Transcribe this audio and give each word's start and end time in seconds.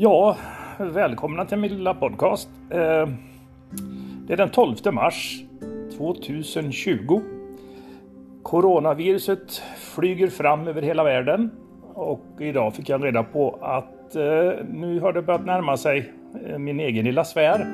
Ja, 0.00 0.36
välkomna 0.78 1.44
till 1.44 1.58
min 1.58 1.70
lilla 1.70 1.94
podcast. 1.94 2.48
Eh, 2.70 3.08
det 4.26 4.32
är 4.32 4.36
den 4.36 4.50
12 4.50 4.76
mars 4.92 5.42
2020. 5.96 7.20
Coronaviruset 8.42 9.62
flyger 9.76 10.28
fram 10.28 10.68
över 10.68 10.82
hela 10.82 11.04
världen 11.04 11.50
och 11.94 12.24
idag 12.38 12.74
fick 12.74 12.88
jag 12.88 13.04
reda 13.04 13.22
på 13.22 13.58
att 13.62 14.16
eh, 14.16 14.52
nu 14.72 15.00
har 15.00 15.12
det 15.12 15.22
börjat 15.22 15.46
närma 15.46 15.76
sig 15.76 16.12
eh, 16.46 16.58
min 16.58 16.80
egen 16.80 17.04
lilla 17.04 17.24
sfär. 17.24 17.66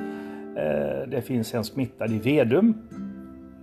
Det 1.07 1.23
finns 1.27 1.55
en 1.55 1.65
smittad 1.65 2.13
i 2.13 2.19
Vedum 2.19 2.75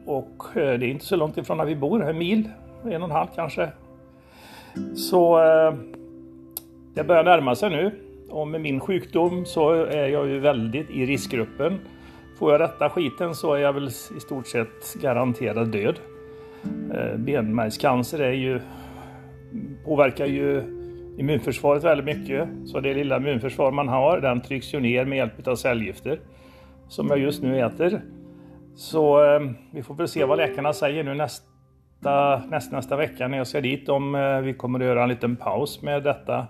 och 0.06 0.44
det 0.54 0.62
är 0.62 0.84
inte 0.84 1.06
så 1.06 1.16
långt 1.16 1.38
ifrån 1.38 1.58
där 1.58 1.66
vi 1.66 1.76
bor, 1.76 2.10
en 2.10 2.18
mil, 2.18 2.50
en 2.84 3.02
och 3.02 3.10
en 3.10 3.16
halv 3.16 3.28
kanske. 3.36 3.70
Så 4.96 5.40
det 6.94 7.04
börjar 7.04 7.24
närma 7.24 7.56
sig 7.56 7.70
nu 7.70 7.92
och 8.32 8.48
med 8.48 8.62
min 8.62 8.80
sjukdom 8.80 9.46
så 9.46 9.72
är 9.72 10.08
jag 10.08 10.28
ju 10.28 10.40
väldigt 10.40 10.90
i 10.90 11.06
riskgruppen. 11.06 11.80
Får 12.40 12.52
jag 12.52 12.62
detta 12.62 12.90
skiten 12.90 13.36
så 13.36 13.54
är 13.54 13.60
jag 13.60 13.74
väl 13.74 13.88
i 13.88 14.20
stort 14.20 14.48
sett 14.48 14.94
garanterad 15.02 15.68
död. 15.68 16.00
Eh, 16.94 17.18
benmärgscancer 17.18 18.20
är 18.20 18.32
ju, 18.32 18.60
påverkar 19.86 20.26
ju 20.26 20.64
immunförsvaret 21.18 21.84
väldigt 21.84 22.18
mycket. 22.18 22.50
Så 22.66 22.80
det 22.80 22.94
lilla 22.94 23.18
immunförsvar 23.18 23.72
man 23.72 23.88
har, 23.88 24.20
den 24.22 24.42
trycks 24.42 24.74
ju 24.74 24.80
ner 24.80 25.06
med 25.06 25.18
hjälp 25.18 25.48
av 25.48 25.56
cellgifter. 25.56 26.20
Som 26.88 27.08
jag 27.08 27.20
just 27.20 27.42
nu 27.42 27.60
äter. 27.60 28.02
Så 28.76 29.24
eh, 29.24 29.42
vi 29.72 29.84
får 29.84 29.96
väl 29.96 30.08
se 30.08 30.26
vad 30.26 30.38
läkarna 30.38 30.74
säger 30.74 31.04
nu 31.04 31.14
nästa, 31.14 32.44
nästa, 32.50 32.76
nästa 32.76 32.96
vecka 32.96 33.28
när 33.28 33.38
jag 33.38 33.48
ska 33.48 33.62
dit. 33.62 33.90
Om 33.90 34.16
eh, 34.16 34.40
vi 34.40 34.54
kommer 34.54 34.80
att 34.80 34.86
göra 34.86 35.04
en 35.04 35.10
liten 35.10 35.36
paus 35.36 35.82
med 35.82 36.04
detta 36.04 36.48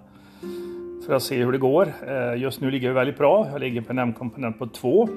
för 1.05 1.13
att 1.13 1.23
se 1.23 1.35
hur 1.35 1.51
det 1.51 1.57
går. 1.57 1.93
Eh, 2.07 2.35
just 2.35 2.61
nu 2.61 2.71
ligger 2.71 2.87
vi 2.87 2.93
väldigt 2.93 3.17
bra. 3.17 3.47
Jag 3.51 3.59
ligger 3.59 3.81
på 3.81 3.91
en 3.91 3.99
M-komponent 3.99 4.59
på 4.59 4.67
2. 4.67 5.07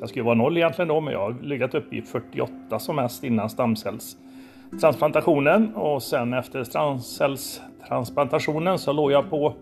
Jag 0.00 0.08
skulle 0.08 0.24
vara 0.24 0.34
0 0.34 0.56
egentligen 0.56 0.88
då, 0.88 1.00
men 1.00 1.12
jag 1.12 1.20
har 1.20 1.36
legat 1.42 1.74
uppe 1.74 1.96
i 1.96 2.02
48 2.02 2.78
som 2.78 2.96
mest 2.96 3.24
innan 3.24 3.50
stamcellstransplantationen. 3.50 5.74
Och 5.74 6.02
sen 6.02 6.32
efter 6.32 6.64
stamcellstransplantationen 6.64 8.78
så 8.78 8.92
låg 8.92 9.12
jag 9.12 9.30
på 9.30 9.54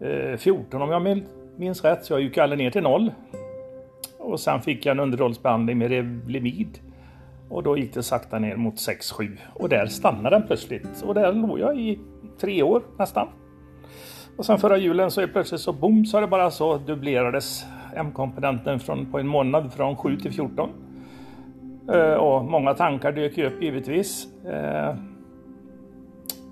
eh, 0.00 0.36
14 0.36 0.82
om 0.82 0.90
jag 0.90 1.22
minns 1.56 1.84
rätt, 1.84 2.04
så 2.04 2.12
jag 2.12 2.20
gick 2.20 2.38
aldrig 2.38 2.58
ner 2.58 2.70
till 2.70 2.82
0. 2.82 3.10
Och 4.18 4.40
sen 4.40 4.60
fick 4.60 4.86
jag 4.86 4.92
en 4.92 5.00
underhållsbehandling 5.00 5.78
med 5.78 5.88
Revlimid. 5.88 6.78
Och 7.48 7.62
då 7.62 7.78
gick 7.78 7.94
det 7.94 8.02
sakta 8.02 8.38
ner 8.38 8.56
mot 8.56 8.74
6-7 8.74 9.36
och 9.54 9.68
där 9.68 9.86
stannade 9.86 10.36
den 10.36 10.46
plötsligt. 10.46 11.02
Och 11.02 11.14
där 11.14 11.32
låg 11.32 11.58
jag 11.58 11.78
i 11.78 11.98
tre 12.40 12.62
år 12.62 12.82
nästan. 12.98 13.28
Och 14.36 14.46
sen 14.46 14.58
förra 14.58 14.76
julen 14.76 15.10
så 15.10 15.20
är 15.20 15.26
plötsligt 15.26 15.60
så 15.60 15.72
boom 15.72 16.06
så 16.06 16.16
är 16.16 16.20
det 16.20 16.26
bara 16.26 16.50
så 16.50 16.76
dubblerades 16.76 17.66
M-komponenten 17.94 18.80
från, 18.80 19.06
på 19.06 19.18
en 19.18 19.26
månad 19.26 19.72
från 19.72 19.96
7 19.96 20.16
till 20.16 20.32
14. 20.32 20.70
Eh, 21.92 22.14
och 22.14 22.44
många 22.44 22.74
tankar 22.74 23.12
dök 23.12 23.38
ju 23.38 23.46
upp 23.46 23.62
givetvis. 23.62 24.28
Eh, 24.44 24.94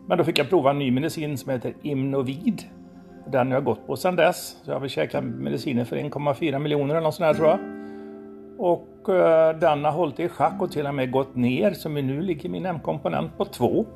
men 0.06 0.18
då 0.18 0.24
fick 0.24 0.38
jag 0.38 0.48
prova 0.48 0.70
en 0.70 0.78
ny 0.78 0.90
medicin 0.90 1.38
som 1.38 1.52
heter 1.52 1.74
Imnovid. 1.82 2.62
Den 3.26 3.46
har 3.46 3.54
jag 3.54 3.64
gått 3.64 3.86
på 3.86 3.96
sedan 3.96 4.16
dess. 4.16 4.56
Så 4.62 4.70
jag 4.70 4.74
har 4.74 4.80
väl 4.80 4.90
käkat 4.90 5.24
mediciner 5.24 5.84
för 5.84 5.96
1,4 5.96 6.58
miljoner 6.58 6.94
eller 6.94 7.04
något 7.04 7.14
sånt 7.14 7.28
där 7.28 7.34
tror 7.34 7.48
jag. 7.48 7.58
Och 8.58 9.08
eh, 9.08 9.56
den 9.58 9.84
har 9.84 9.92
hållit 9.92 10.20
i 10.20 10.28
schack 10.28 10.62
och 10.62 10.72
till 10.72 10.86
och 10.86 10.94
med 10.94 11.10
gått 11.10 11.36
ner 11.36 11.72
så 11.72 11.88
nu 11.88 12.20
ligger 12.20 12.48
min 12.48 12.66
M-komponent 12.66 13.36
på 13.36 13.44
2. 13.44 13.86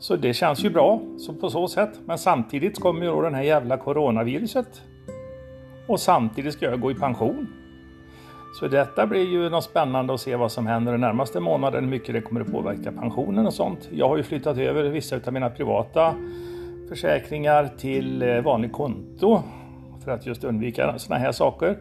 Så 0.00 0.16
det 0.16 0.34
känns 0.34 0.64
ju 0.64 0.70
bra 0.70 1.00
så 1.18 1.34
på 1.34 1.50
så 1.50 1.68
sätt. 1.68 2.00
Men 2.04 2.18
samtidigt 2.18 2.80
kommer 2.80 3.02
ju 3.02 3.06
då 3.06 3.20
den 3.20 3.34
här 3.34 3.42
jävla 3.42 3.76
coronaviruset. 3.76 4.82
Och 5.86 6.00
samtidigt 6.00 6.54
ska 6.54 6.64
jag 6.64 6.80
gå 6.80 6.90
i 6.90 6.94
pension. 6.94 7.46
Så 8.60 8.68
detta 8.68 9.06
blir 9.06 9.32
ju 9.32 9.50
något 9.50 9.64
spännande 9.64 10.14
att 10.14 10.20
se 10.20 10.36
vad 10.36 10.52
som 10.52 10.66
händer 10.66 10.92
den 10.92 11.00
närmaste 11.00 11.40
månaden, 11.40 11.84
hur 11.84 11.90
mycket 11.90 12.14
det 12.14 12.20
kommer 12.20 12.40
att 12.40 12.52
påverka 12.52 12.92
pensionen 12.92 13.46
och 13.46 13.54
sånt. 13.54 13.88
Jag 13.92 14.08
har 14.08 14.16
ju 14.16 14.22
flyttat 14.22 14.58
över 14.58 14.82
vissa 14.82 15.16
av 15.26 15.32
mina 15.32 15.50
privata 15.50 16.14
försäkringar 16.88 17.70
till 17.78 18.22
eh, 18.22 18.40
vanligt 18.40 18.72
konto 18.72 19.42
för 20.04 20.10
att 20.10 20.26
just 20.26 20.44
undvika 20.44 20.98
sådana 20.98 21.24
här 21.24 21.32
saker. 21.32 21.78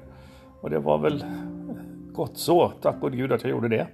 Och 0.62 0.70
det 0.70 0.80
var 0.80 0.98
väl 0.98 1.24
gott 2.14 2.38
så, 2.38 2.70
tack 2.82 3.00
gode 3.00 3.18
gud 3.18 3.32
att 3.32 3.44
jag 3.44 3.52
gjorde 3.52 3.68
det. 3.68 3.88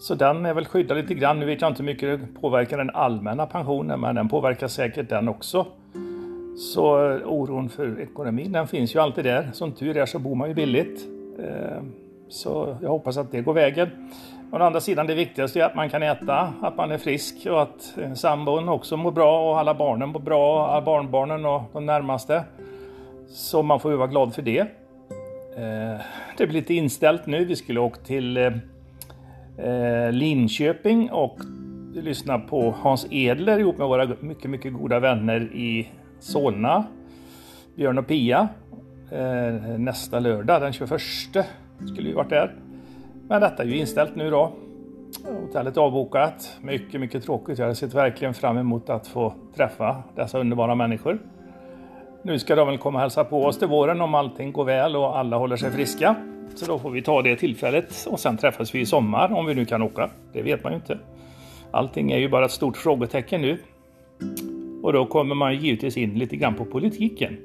Så 0.00 0.14
den 0.14 0.46
är 0.46 0.54
väl 0.54 0.64
skyddad 0.64 0.96
lite 0.96 1.14
grann. 1.14 1.40
Nu 1.40 1.46
vet 1.46 1.60
jag 1.60 1.70
inte 1.70 1.82
hur 1.82 1.86
mycket 1.86 2.20
det 2.20 2.40
påverkar 2.40 2.78
den 2.78 2.90
allmänna 2.90 3.46
pensionen, 3.46 4.00
men 4.00 4.14
den 4.14 4.28
påverkar 4.28 4.68
säkert 4.68 5.08
den 5.08 5.28
också. 5.28 5.66
Så 6.58 7.12
eh, 7.12 7.20
oron 7.26 7.68
för 7.68 8.00
ekonomin, 8.00 8.52
den 8.52 8.68
finns 8.68 8.94
ju 8.94 8.98
alltid 8.98 9.24
där. 9.24 9.50
Som 9.52 9.72
tur 9.72 9.96
är 9.96 10.06
så 10.06 10.18
bor 10.18 10.34
man 10.34 10.48
ju 10.48 10.54
billigt. 10.54 11.06
Eh, 11.38 11.82
så 12.28 12.76
jag 12.82 12.88
hoppas 12.88 13.16
att 13.16 13.32
det 13.32 13.40
går 13.40 13.52
vägen. 13.52 13.88
Å 14.52 14.56
andra 14.56 14.80
sidan, 14.80 15.06
det 15.06 15.14
viktigaste 15.14 15.60
är 15.60 15.64
att 15.64 15.74
man 15.74 15.90
kan 15.90 16.02
äta, 16.02 16.52
att 16.62 16.76
man 16.76 16.90
är 16.90 16.98
frisk 16.98 17.46
och 17.46 17.62
att 17.62 17.98
eh, 18.02 18.12
sambon 18.14 18.68
också 18.68 18.96
mår 18.96 19.12
bra 19.12 19.50
och 19.50 19.58
alla 19.58 19.74
barnen 19.74 20.08
mår 20.08 20.20
bra, 20.20 20.68
alla 20.68 20.82
barnbarnen 20.82 21.44
och 21.44 21.62
de 21.72 21.86
närmaste. 21.86 22.44
Så 23.28 23.62
man 23.62 23.80
får 23.80 23.90
ju 23.90 23.96
vara 23.96 24.08
glad 24.08 24.34
för 24.34 24.42
det. 24.42 24.66
Det 26.36 26.46
blir 26.46 26.60
lite 26.60 26.74
inställt 26.74 27.26
nu. 27.26 27.44
Vi 27.44 27.56
skulle 27.56 27.80
åka 27.80 28.00
till 28.00 28.52
Eh, 29.64 30.12
Linköping 30.12 31.10
och 31.10 31.38
lyssna 31.94 32.38
på 32.38 32.70
Hans 32.70 33.06
Edler 33.10 33.58
ihop 33.58 33.78
med 33.78 33.86
våra 33.86 34.16
mycket, 34.20 34.50
mycket 34.50 34.72
goda 34.72 35.00
vänner 35.00 35.40
i 35.40 35.88
Solna, 36.18 36.84
Björn 37.76 37.98
och 37.98 38.06
Pia. 38.06 38.48
Eh, 39.10 39.78
nästa 39.78 40.20
lördag, 40.20 40.62
den 40.62 40.72
21, 40.72 41.00
skulle 41.92 42.08
vi 42.08 42.12
varit 42.12 42.30
där. 42.30 42.54
Men 43.28 43.40
detta 43.40 43.62
är 43.62 43.66
ju 43.66 43.76
inställt 43.76 44.16
nu 44.16 44.30
då. 44.30 44.52
Hotellet 45.24 45.76
avbokat. 45.76 46.58
Mycket, 46.62 47.00
mycket 47.00 47.24
tråkigt. 47.24 47.58
Jag 47.58 47.66
har 47.66 47.74
sett 47.74 47.94
verkligen 47.94 48.34
fram 48.34 48.58
emot 48.58 48.90
att 48.90 49.06
få 49.06 49.34
träffa 49.56 50.02
dessa 50.16 50.38
underbara 50.38 50.74
människor. 50.74 51.18
Nu 52.22 52.38
ska 52.38 52.54
de 52.54 52.68
väl 52.68 52.78
komma 52.78 52.98
och 52.98 53.00
hälsa 53.00 53.24
på 53.24 53.44
oss 53.44 53.58
till 53.58 53.68
våren 53.68 54.00
om 54.00 54.14
allting 54.14 54.52
går 54.52 54.64
väl 54.64 54.96
och 54.96 55.18
alla 55.18 55.36
håller 55.36 55.56
sig 55.56 55.70
friska. 55.70 56.16
Så 56.54 56.66
då 56.66 56.78
får 56.78 56.90
vi 56.90 57.02
ta 57.02 57.22
det 57.22 57.36
tillfället 57.36 58.06
och 58.10 58.20
sen 58.20 58.36
träffas 58.36 58.74
vi 58.74 58.80
i 58.80 58.86
sommar 58.86 59.32
om 59.32 59.46
vi 59.46 59.54
nu 59.54 59.64
kan 59.64 59.82
åka. 59.82 60.10
Det 60.32 60.42
vet 60.42 60.64
man 60.64 60.72
ju 60.72 60.76
inte. 60.76 60.98
Allting 61.70 62.12
är 62.12 62.18
ju 62.18 62.28
bara 62.28 62.44
ett 62.44 62.50
stort 62.50 62.76
frågetecken 62.76 63.40
nu. 63.40 63.58
Och 64.82 64.92
då 64.92 65.06
kommer 65.06 65.34
man 65.34 65.56
givetvis 65.56 65.96
in 65.96 66.14
lite 66.14 66.36
grann 66.36 66.54
på 66.54 66.64
politiken. 66.64 67.36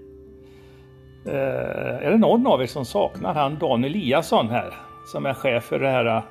Eh, 1.28 2.06
är 2.06 2.12
det 2.12 2.18
någon 2.18 2.48
av 2.48 2.62
er 2.62 2.66
som 2.66 2.86
saknar 2.86 3.34
han 3.34 3.60
Dan 3.60 3.84
Eliasson 3.84 4.50
här? 4.50 4.74
Som 5.12 5.26
är 5.26 5.34
chef 5.34 5.64
för 5.64 5.80
det 5.80 5.90
här 5.90 6.06
eh, 6.06 6.24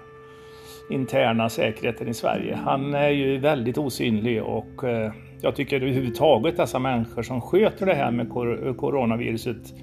interna 0.91 1.49
säkerheten 1.49 2.09
i 2.09 2.15
Sverige. 2.15 2.59
Han 2.65 2.95
är 2.95 3.09
ju 3.09 3.39
väldigt 3.39 3.79
osynlig 3.79 4.43
och 4.43 4.85
eh, 4.85 5.13
jag 5.41 5.57
tycker 5.57 5.77
överhuvudtaget 5.77 6.57
dessa 6.57 6.79
människor 6.79 7.23
som 7.23 7.41
sköter 7.41 7.87
det 7.87 7.95
här 7.95 8.11
med 8.11 8.29
coronaviruset 8.77 9.75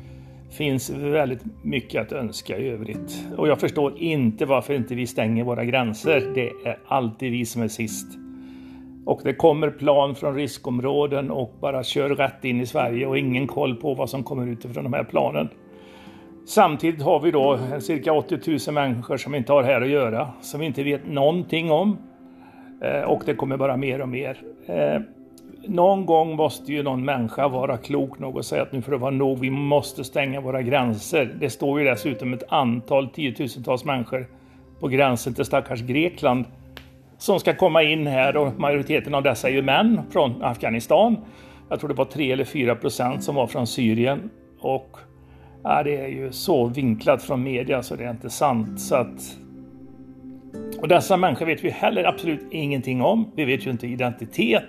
finns 0.51 0.89
väldigt 0.89 1.41
mycket 1.63 2.01
att 2.01 2.12
önska 2.12 2.57
i 2.57 2.69
övrigt. 2.69 3.28
Och 3.38 3.47
jag 3.47 3.59
förstår 3.59 3.94
inte 3.97 4.45
varför 4.45 4.73
inte 4.73 4.95
vi 4.95 5.07
stänger 5.07 5.44
våra 5.44 5.66
gränser. 5.66 6.31
Det 6.35 6.69
är 6.69 6.78
alltid 6.88 7.31
vi 7.31 7.45
som 7.45 7.62
är 7.62 7.67
sist. 7.67 8.17
Och 9.06 9.22
det 9.23 9.34
kommer 9.34 9.69
plan 9.69 10.16
från 10.16 10.35
riskområden 10.35 11.31
och 11.31 11.53
bara 11.62 11.83
kör 11.83 12.09
rätt 12.09 12.45
in 12.45 12.62
i 12.62 12.66
Sverige 12.66 13.07
och 13.07 13.18
ingen 13.18 13.47
koll 13.47 13.75
på 13.75 13.94
vad 13.94 14.09
som 14.09 14.23
kommer 14.23 14.47
utifrån 14.47 14.83
de 14.83 14.94
här 14.94 15.03
planen. 15.03 15.50
Samtidigt 16.45 17.01
har 17.01 17.19
vi 17.19 17.31
då 17.31 17.59
cirka 17.79 18.13
80 18.13 18.39
000 18.68 18.73
människor 18.73 19.18
som 19.18 19.35
inte 19.35 19.53
har 19.53 19.63
här 19.63 19.81
att 19.81 19.89
göra, 19.89 20.28
som 20.41 20.59
vi 20.59 20.66
inte 20.66 20.83
vet 20.83 21.07
någonting 21.07 21.72
om. 21.72 21.97
Eh, 22.81 23.01
och 23.01 23.24
det 23.25 23.36
kommer 23.36 23.57
bara 23.57 23.77
mer 23.77 24.01
och 24.01 24.09
mer. 24.09 24.38
Eh, 24.65 25.01
någon 25.68 26.06
gång 26.06 26.36
måste 26.36 26.74
ju 26.74 26.84
någon 26.84 27.06
människa 27.06 27.48
vara 27.48 27.78
klok 27.78 28.19
nog 28.19 28.38
och 28.38 28.46
säga 28.46 28.62
att 28.62 28.72
nu 28.72 28.81
får 28.81 28.92
det 28.92 28.98
vara 28.98 29.12
nog, 29.12 29.40
vi 29.40 29.50
måste 29.50 30.04
stänga 30.04 30.42
våra 30.42 30.62
gränser. 30.62 31.36
Det 31.40 31.50
står 31.50 31.80
ju 31.80 31.86
dessutom 31.86 32.34
ett 32.34 32.44
antal 32.50 33.10
tiotusentals 33.10 33.86
människor 33.86 34.28
på 34.80 34.88
gränsen 34.88 35.34
till 35.34 35.46
stackars 35.46 35.81
Grekland 35.81 36.46
som 37.18 37.40
ska 37.40 37.56
komma 37.56 37.84
in 37.84 38.08
här 38.08 38.38
och 38.38 38.60
majoriteten 38.60 39.16
av 39.16 39.24
dessa 39.24 39.50
är 39.50 39.54
ju 39.54 39.62
män 39.62 40.02
från 40.12 40.44
Afghanistan. 40.44 41.18
Jag 41.69 41.80
tror 41.80 41.88
det 41.88 41.96
var 41.96 42.06
3 42.06 42.31
eller 42.31 42.46
4 42.46 42.75
procent 42.75 43.24
som 43.24 43.36
var 43.36 43.48
från 43.48 43.68
Syrien 43.68 44.30
och 44.60 44.98
ja, 45.64 45.84
det 45.84 45.98
är 45.98 46.07
ju 46.07 46.31
så 46.31 46.66
vinklat 46.66 47.24
från 47.24 47.44
media 47.44 47.84
så 47.84 47.96
det 47.96 48.04
är 48.04 48.12
inte 48.12 48.30
sant. 48.30 48.81
Så 48.81 48.96
att... 48.96 49.38
Och 50.81 50.88
dessa 50.88 51.18
människor 51.18 51.46
vet 51.46 51.64
vi 51.64 51.69
heller 51.69 52.04
absolut 52.04 52.48
ingenting 52.52 53.02
om. 53.02 53.31
Vi 53.36 53.46
vet 53.46 53.66
ju 53.66 53.72
inte 53.72 53.88
identitet. 53.88 54.66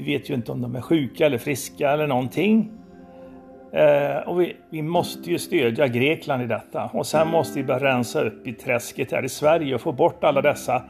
Vi 0.00 0.12
vet 0.12 0.30
ju 0.30 0.34
inte 0.34 0.52
om 0.52 0.62
de 0.62 0.76
är 0.76 0.80
sjuka 0.80 1.26
eller 1.26 1.38
friska 1.38 1.90
eller 1.90 2.06
någonting. 2.06 2.70
Eh, 3.72 4.28
och 4.28 4.40
vi, 4.40 4.56
vi, 4.70 4.82
måste 4.82 5.30
ju 5.30 5.38
stödja 5.38 5.88
Grekland 5.88 6.42
i 6.42 6.46
detta. 6.46 6.90
Och 6.92 7.06
sen 7.06 7.28
måste 7.28 7.58
vi 7.58 7.64
börja 7.64 7.84
rensa 7.84 8.22
upp 8.22 8.46
i 8.46 8.52
träsket 8.52 9.12
här 9.12 9.24
i 9.24 9.28
Sverige 9.28 9.74
och 9.74 9.80
få 9.80 9.92
bort 9.92 10.24
alla 10.24 10.42
dessa 10.42 10.82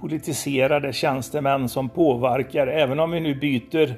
politiserade 0.00 0.92
tjänstemän 0.92 1.68
som 1.68 1.88
påverkar. 1.88 2.66
Även 2.66 3.00
om 3.00 3.10
vi 3.10 3.20
nu 3.20 3.34
byter 3.34 3.94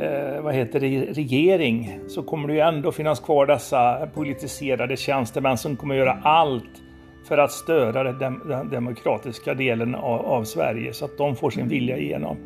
eh, 0.00 0.42
vad 0.42 0.54
heter 0.54 0.80
det, 0.80 1.00
regering 1.00 1.98
så 2.08 2.22
kommer 2.22 2.48
det 2.48 2.54
ju 2.54 2.60
ändå 2.60 2.92
finnas 2.92 3.20
kvar 3.20 3.46
dessa 3.46 4.08
politiserade 4.14 4.96
tjänstemän 4.96 5.58
som 5.58 5.76
kommer 5.76 5.94
göra 5.94 6.18
allt 6.22 6.82
för 7.28 7.38
att 7.38 7.52
störa 7.52 8.12
den, 8.12 8.48
den 8.48 8.70
demokratiska 8.70 9.54
delen 9.54 9.94
av, 9.94 10.26
av, 10.26 10.44
Sverige 10.44 10.92
så 10.92 11.04
att 11.04 11.18
de 11.18 11.36
får 11.36 11.50
sin 11.50 11.68
vilja 11.68 11.98
igenom. 11.98 12.36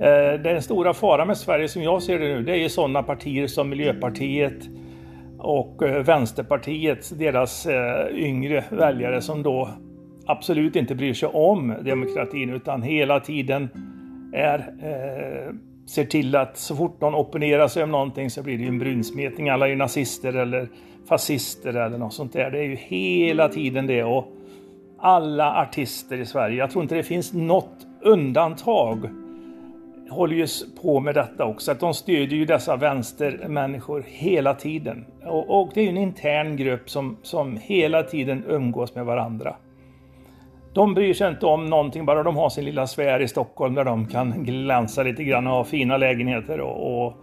Eh, 0.00 0.40
den 0.40 0.62
stora 0.62 0.94
faran 0.94 1.26
med 1.26 1.36
Sverige 1.36 1.68
som 1.68 1.82
jag 1.82 2.02
ser 2.02 2.18
det 2.18 2.24
nu, 2.24 2.42
det 2.42 2.52
är 2.52 2.56
ju 2.56 2.68
sådana 2.68 3.02
partier 3.02 3.46
som 3.46 3.68
Miljöpartiet 3.68 4.68
och 5.38 5.82
eh, 5.82 6.04
Vänsterpartiet, 6.04 7.18
deras 7.18 7.66
eh, 7.66 8.06
yngre 8.12 8.64
väljare 8.70 9.20
som 9.20 9.42
då 9.42 9.68
absolut 10.26 10.76
inte 10.76 10.94
bryr 10.94 11.14
sig 11.14 11.28
om 11.28 11.74
demokratin 11.84 12.50
utan 12.50 12.82
hela 12.82 13.20
tiden 13.20 13.68
är, 14.32 14.74
ser 15.86 16.04
till 16.04 16.36
att 16.36 16.56
så 16.56 16.76
fort 16.76 17.00
någon 17.00 17.14
opponerar 17.14 17.68
sig 17.68 17.82
om 17.82 17.90
någonting 17.90 18.30
så 18.30 18.42
blir 18.42 18.56
det 18.56 18.62
ju 18.62 18.68
en 18.68 18.78
brunsmetning. 18.78 19.48
Alla 19.48 19.66
är 19.66 19.70
ju 19.70 19.76
nazister 19.76 20.36
eller 20.36 20.68
fascister 21.08 21.74
eller 21.74 21.98
något 21.98 22.14
sånt 22.14 22.32
där. 22.32 22.50
Det 22.50 22.58
är 22.58 22.62
ju 22.62 22.74
hela 22.74 23.48
tiden 23.48 23.86
det. 23.86 24.04
Och 24.04 24.32
alla 24.98 25.62
artister 25.62 26.20
i 26.20 26.26
Sverige, 26.26 26.56
jag 26.56 26.70
tror 26.70 26.82
inte 26.82 26.94
det 26.94 27.02
finns 27.02 27.32
något 27.32 27.86
undantag, 28.02 29.08
håller 30.14 30.36
ju 30.36 30.46
på 30.82 31.00
med 31.00 31.14
detta 31.14 31.44
också. 31.44 31.72
Att 31.72 31.80
de 31.80 31.94
stödjer 31.94 32.38
ju 32.38 32.44
dessa 32.44 32.76
vänstermänniskor 32.76 34.04
hela 34.06 34.54
tiden. 34.54 35.06
Och, 35.24 35.60
och 35.60 35.70
det 35.74 35.80
är 35.80 35.84
ju 35.84 35.90
en 35.90 35.96
intern 35.96 36.56
grupp 36.56 36.90
som, 36.90 37.16
som 37.22 37.56
hela 37.62 38.02
tiden 38.02 38.44
umgås 38.48 38.94
med 38.94 39.04
varandra. 39.04 39.56
De 40.74 40.94
bryr 40.94 41.14
sig 41.14 41.30
inte 41.30 41.46
om 41.46 41.66
någonting, 41.66 42.06
bara 42.06 42.22
de 42.22 42.36
har 42.36 42.48
sin 42.48 42.64
lilla 42.64 42.86
sfär 42.86 43.20
i 43.20 43.28
Stockholm 43.28 43.74
där 43.74 43.84
de 43.84 44.06
kan 44.06 44.44
glänsa 44.44 45.02
lite 45.02 45.24
grann 45.24 45.46
och 45.46 45.52
ha 45.52 45.64
fina 45.64 45.96
lägenheter 45.96 46.60
och, 46.60 47.06
och 47.06 47.14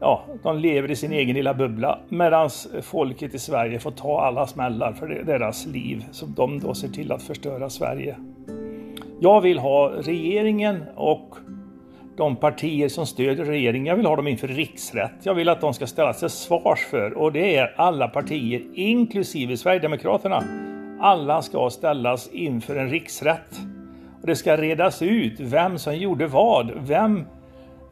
ja, 0.00 0.24
de 0.42 0.58
lever 0.58 0.90
i 0.90 0.96
sin 0.96 1.12
egen 1.12 1.36
lilla 1.36 1.54
bubbla. 1.54 1.98
Medan 2.08 2.50
folket 2.82 3.34
i 3.34 3.38
Sverige 3.38 3.78
får 3.78 3.90
ta 3.90 4.20
alla 4.20 4.46
smällar 4.46 4.92
för 4.92 5.06
deras 5.06 5.66
liv 5.66 6.04
som 6.10 6.34
de 6.34 6.60
då 6.60 6.74
ser 6.74 6.88
till 6.88 7.12
att 7.12 7.22
förstöra 7.22 7.70
Sverige. 7.70 8.16
Jag 9.20 9.40
vill 9.40 9.58
ha 9.58 9.88
regeringen 9.88 10.84
och 10.96 11.36
de 12.16 12.36
partier 12.36 12.88
som 12.88 13.06
stödjer 13.06 13.44
regeringen, 13.44 13.86
jag 13.86 13.96
vill 13.96 14.06
ha 14.06 14.16
dem 14.16 14.28
inför 14.28 14.48
riksrätt. 14.48 15.12
Jag 15.22 15.34
vill 15.34 15.48
att 15.48 15.60
de 15.60 15.74
ska 15.74 15.86
ställas 15.86 16.18
till 16.18 16.28
svars 16.28 16.80
för 16.90 17.18
och 17.18 17.32
det 17.32 17.56
är 17.56 17.74
alla 17.76 18.08
partier, 18.08 18.62
inklusive 18.74 19.56
Sverigedemokraterna 19.56 20.44
alla 21.02 21.42
ska 21.42 21.70
ställas 21.70 22.28
inför 22.32 22.76
en 22.76 22.90
riksrätt. 22.90 23.60
Och 24.20 24.26
det 24.26 24.36
ska 24.36 24.56
redas 24.56 25.02
ut 25.02 25.40
vem 25.40 25.78
som 25.78 25.96
gjorde 25.96 26.26
vad. 26.26 26.72
Vem 26.76 27.24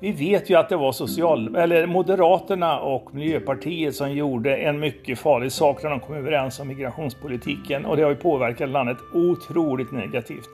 vi 0.00 0.12
vet 0.12 0.50
ju 0.50 0.54
att 0.54 0.68
det 0.68 0.76
var 0.76 0.92
social, 0.92 1.56
eller 1.56 1.86
Moderaterna 1.86 2.80
och 2.80 3.14
Miljöpartiet 3.14 3.94
som 3.94 4.12
gjorde 4.12 4.56
en 4.56 4.80
mycket 4.80 5.18
farlig 5.18 5.52
sak 5.52 5.82
när 5.82 5.90
de 5.90 6.00
kom 6.00 6.14
överens 6.14 6.60
om 6.60 6.68
migrationspolitiken 6.68 7.84
och 7.86 7.96
det 7.96 8.02
har 8.02 8.10
ju 8.10 8.16
påverkat 8.16 8.68
landet 8.68 8.98
otroligt 9.14 9.92
negativt. 9.92 10.48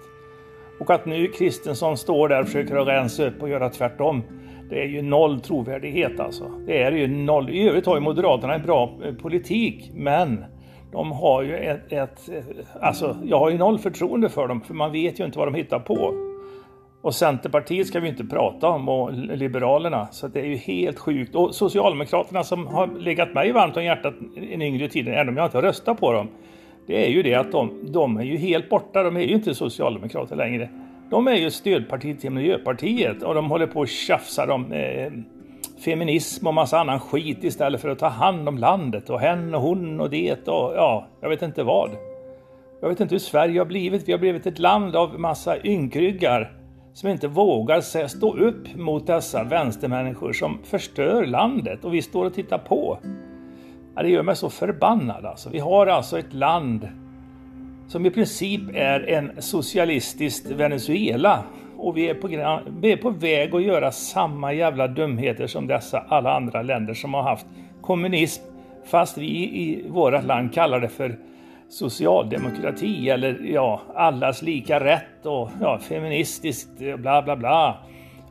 Och 0.80 0.90
att 0.90 1.06
nu 1.06 1.26
Kristensson 1.26 1.96
står 1.96 2.28
där 2.28 2.40
och 2.40 2.46
försöker 2.46 2.74
rensa 2.74 3.26
upp 3.26 3.42
och 3.42 3.48
göra 3.48 3.68
tvärtom, 3.68 4.22
det 4.70 4.82
är 4.82 4.86
ju 4.86 5.02
noll 5.02 5.40
trovärdighet 5.40 6.20
alltså. 6.20 6.50
Det 6.66 6.82
är 6.82 6.92
ju 6.92 7.06
noll. 7.06 7.50
I 7.50 7.68
övrigt 7.68 7.86
har 7.86 7.94
ju 7.94 8.00
Moderaterna 8.00 8.54
en 8.54 8.62
bra 8.62 8.92
eh, 9.04 9.14
politik, 9.14 9.90
men 9.94 10.44
de 10.92 11.12
har 11.12 11.42
ju 11.42 11.56
ett, 11.56 11.92
ett, 11.92 12.28
eh, 12.28 12.44
alltså 12.80 13.16
jag 13.24 13.38
har 13.38 13.50
ju 13.50 13.58
noll 13.58 13.78
förtroende 13.78 14.28
för 14.28 14.48
dem 14.48 14.60
för 14.60 14.74
man 14.74 14.92
vet 14.92 15.20
ju 15.20 15.24
inte 15.24 15.38
vad 15.38 15.48
de 15.48 15.54
hittar 15.54 15.78
på. 15.78 16.14
Och 17.02 17.14
Centerpartiet 17.14 17.86
ska 17.86 18.00
vi 18.00 18.08
inte 18.08 18.24
prata 18.24 18.68
om 18.68 18.88
och 18.88 19.12
Liberalerna 19.12 20.06
så 20.10 20.28
det 20.28 20.40
är 20.40 20.44
ju 20.44 20.56
helt 20.56 20.98
sjukt. 20.98 21.34
Och 21.34 21.54
Socialdemokraterna 21.54 22.44
som 22.44 22.66
har 22.66 22.86
legat 22.86 23.34
mig 23.34 23.52
varmt 23.52 23.76
om 23.76 23.84
hjärtat 23.84 24.14
i 24.36 24.54
en 24.54 24.62
yngre 24.62 24.88
tiden, 24.88 25.14
även 25.14 25.28
om 25.28 25.36
jag 25.36 25.46
inte 25.46 25.56
har 25.56 25.62
röstat 25.62 26.00
på 26.00 26.12
dem. 26.12 26.28
Det 26.86 27.06
är 27.06 27.08
ju 27.08 27.22
det 27.22 27.34
att 27.34 27.52
de, 27.52 27.70
de 27.82 28.16
är 28.16 28.24
ju 28.24 28.36
helt 28.36 28.68
borta, 28.68 29.02
de 29.02 29.16
är 29.16 29.20
ju 29.20 29.34
inte 29.34 29.54
Socialdemokrater 29.54 30.36
längre. 30.36 30.68
De 31.10 31.28
är 31.28 31.34
ju 31.34 31.50
stödparti 31.50 32.20
till 32.20 32.30
Miljöpartiet 32.30 33.22
och 33.22 33.34
de 33.34 33.50
håller 33.50 33.66
på 33.66 33.82
att 33.82 33.88
tjafsa 33.88 34.54
om 34.54 34.72
eh, 34.72 35.12
feminism 35.84 36.46
och 36.46 36.54
massa 36.54 36.78
annan 36.78 37.00
skit 37.00 37.44
istället 37.44 37.80
för 37.80 37.88
att 37.88 37.98
ta 37.98 38.08
hand 38.08 38.48
om 38.48 38.58
landet 38.58 39.10
och 39.10 39.20
hen 39.20 39.54
och 39.54 39.62
hon 39.62 40.00
och 40.00 40.10
det 40.10 40.48
och 40.48 40.74
ja, 40.76 41.06
jag 41.20 41.28
vet 41.28 41.42
inte 41.42 41.62
vad. 41.62 41.90
Jag 42.80 42.88
vet 42.88 43.00
inte 43.00 43.14
hur 43.14 43.20
Sverige 43.20 43.60
har 43.60 43.66
blivit. 43.66 44.08
Vi 44.08 44.12
har 44.12 44.18
blivit 44.18 44.46
ett 44.46 44.58
land 44.58 44.96
av 44.96 45.20
massa 45.20 45.66
ynkryggar 45.66 46.52
som 46.94 47.08
inte 47.08 47.28
vågar 47.28 48.06
stå 48.08 48.36
upp 48.36 48.76
mot 48.76 49.06
dessa 49.06 49.44
vänstermänniskor 49.44 50.32
som 50.32 50.58
förstör 50.64 51.26
landet 51.26 51.84
och 51.84 51.94
vi 51.94 52.02
står 52.02 52.24
och 52.24 52.34
tittar 52.34 52.58
på. 52.58 52.98
Ja, 53.96 54.02
det 54.02 54.08
gör 54.08 54.22
mig 54.22 54.36
så 54.36 54.50
förbannad 54.50 55.26
alltså. 55.26 55.50
Vi 55.50 55.58
har 55.58 55.86
alltså 55.86 56.18
ett 56.18 56.34
land 56.34 56.88
som 57.88 58.06
i 58.06 58.10
princip 58.10 58.60
är 58.74 59.08
en 59.08 59.42
socialistiskt 59.42 60.50
Venezuela 60.50 61.44
och 61.76 61.96
vi 61.96 62.10
är, 62.10 62.14
på, 62.14 62.28
vi 62.80 62.92
är 62.92 62.96
på 62.96 63.10
väg 63.10 63.54
att 63.54 63.62
göra 63.62 63.92
samma 63.92 64.52
jävla 64.52 64.88
dumheter 64.88 65.46
som 65.46 65.66
dessa 65.66 66.04
alla 66.08 66.36
andra 66.36 66.62
länder 66.62 66.94
som 66.94 67.14
har 67.14 67.22
haft 67.22 67.46
kommunism 67.82 68.42
fast 68.84 69.18
vi 69.18 69.28
i 69.60 69.86
vårt 69.88 70.24
land 70.24 70.54
kallar 70.54 70.80
det 70.80 70.88
för 70.88 71.18
socialdemokrati 71.68 73.10
eller 73.10 73.40
ja, 73.44 73.80
allas 73.94 74.42
lika 74.42 74.80
rätt 74.80 75.26
och 75.26 75.50
ja, 75.60 75.78
feministiskt 75.78 76.78
bla 76.78 77.22
bla 77.22 77.36
bla. 77.36 77.76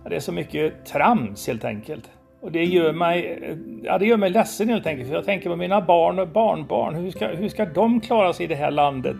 Det 0.10 0.16
är 0.16 0.20
så 0.20 0.32
mycket 0.32 0.86
trams 0.86 1.48
helt 1.48 1.66
enkelt. 1.66 2.10
Och 2.46 2.52
det 2.52 2.64
gör 2.64 2.94
mig, 2.94 3.40
eh, 3.42 3.58
ja, 3.84 3.98
det 3.98 4.06
gör 4.06 4.18
mig 4.18 4.30
ledsen 4.30 4.70
helt 4.70 4.88
enkelt. 4.88 5.10
För 5.10 5.16
jag 5.16 5.26
tänker 5.26 5.50
på 5.50 5.56
mina 5.56 5.82
barn 5.82 6.20
och 6.20 6.28
barnbarn. 6.28 6.96
Hur 6.96 7.12
ska, 7.12 7.28
hur 7.28 7.50
ska 7.50 7.66
de 7.66 8.02
klara 8.02 8.34
sig 8.34 8.44
i 8.44 8.48
det 8.48 8.56
här 8.56 8.72
landet 8.72 9.16